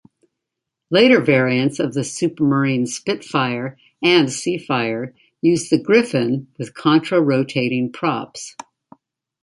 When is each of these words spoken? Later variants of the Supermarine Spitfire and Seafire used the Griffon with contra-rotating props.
Later 0.89 1.21
variants 1.21 1.77
of 1.77 1.93
the 1.93 1.99
Supermarine 2.01 2.87
Spitfire 2.87 3.77
and 4.01 4.29
Seafire 4.29 5.13
used 5.43 5.69
the 5.69 5.77
Griffon 5.79 6.47
with 6.57 6.73
contra-rotating 6.73 7.91
props. 7.91 8.55